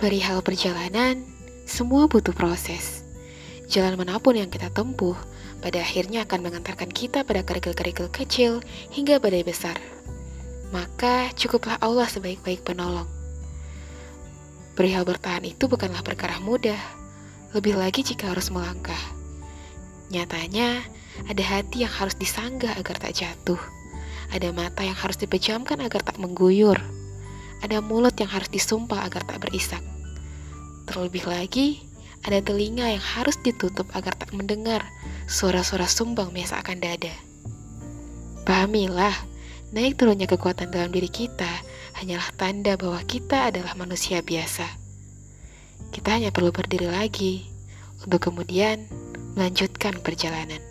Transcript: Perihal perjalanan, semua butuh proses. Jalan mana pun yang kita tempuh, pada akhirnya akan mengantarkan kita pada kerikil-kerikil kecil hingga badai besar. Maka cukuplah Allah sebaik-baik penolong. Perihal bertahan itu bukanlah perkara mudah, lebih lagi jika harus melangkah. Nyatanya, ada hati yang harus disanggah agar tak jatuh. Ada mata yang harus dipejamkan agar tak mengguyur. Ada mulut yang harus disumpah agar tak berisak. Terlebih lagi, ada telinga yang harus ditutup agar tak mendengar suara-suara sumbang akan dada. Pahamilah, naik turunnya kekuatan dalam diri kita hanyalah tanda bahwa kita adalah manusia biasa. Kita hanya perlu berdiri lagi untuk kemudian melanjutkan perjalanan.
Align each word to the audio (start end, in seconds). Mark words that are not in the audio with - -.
Perihal 0.00 0.40
perjalanan, 0.40 1.20
semua 1.68 2.08
butuh 2.08 2.32
proses. 2.32 3.04
Jalan 3.68 4.00
mana 4.00 4.16
pun 4.16 4.32
yang 4.32 4.48
kita 4.48 4.72
tempuh, 4.72 5.12
pada 5.60 5.76
akhirnya 5.84 6.24
akan 6.24 6.40
mengantarkan 6.40 6.88
kita 6.88 7.20
pada 7.20 7.44
kerikil-kerikil 7.44 8.08
kecil 8.08 8.64
hingga 8.88 9.20
badai 9.20 9.44
besar. 9.44 9.76
Maka 10.72 11.28
cukuplah 11.36 11.76
Allah 11.84 12.08
sebaik-baik 12.08 12.64
penolong. 12.64 13.04
Perihal 14.72 15.04
bertahan 15.04 15.44
itu 15.44 15.68
bukanlah 15.68 16.00
perkara 16.00 16.40
mudah, 16.40 16.80
lebih 17.52 17.76
lagi 17.76 18.00
jika 18.00 18.32
harus 18.32 18.48
melangkah. 18.48 19.04
Nyatanya, 20.08 20.80
ada 21.28 21.44
hati 21.44 21.84
yang 21.84 21.92
harus 21.92 22.16
disanggah 22.16 22.72
agar 22.80 22.96
tak 22.96 23.20
jatuh. 23.20 23.60
Ada 24.32 24.48
mata 24.48 24.80
yang 24.80 24.96
harus 24.96 25.20
dipejamkan 25.20 25.76
agar 25.84 26.00
tak 26.00 26.16
mengguyur. 26.16 26.99
Ada 27.60 27.84
mulut 27.84 28.16
yang 28.16 28.32
harus 28.32 28.48
disumpah 28.48 29.04
agar 29.04 29.24
tak 29.24 29.44
berisak. 29.44 29.84
Terlebih 30.88 31.28
lagi, 31.28 31.84
ada 32.24 32.40
telinga 32.44 32.88
yang 32.88 33.00
harus 33.00 33.36
ditutup 33.40 33.88
agar 33.96 34.12
tak 34.16 34.32
mendengar 34.36 34.84
suara-suara 35.24 35.88
sumbang 35.88 36.32
akan 36.32 36.78
dada. 36.80 37.12
Pahamilah, 38.44 39.14
naik 39.72 39.96
turunnya 39.96 40.28
kekuatan 40.28 40.72
dalam 40.72 40.90
diri 40.92 41.08
kita 41.08 41.48
hanyalah 42.00 42.28
tanda 42.36 42.76
bahwa 42.80 43.00
kita 43.04 43.52
adalah 43.52 43.76
manusia 43.76 44.24
biasa. 44.24 44.66
Kita 45.90 46.16
hanya 46.16 46.32
perlu 46.32 46.52
berdiri 46.54 46.88
lagi 46.88 47.44
untuk 48.04 48.30
kemudian 48.30 48.88
melanjutkan 49.36 50.00
perjalanan. 50.00 50.69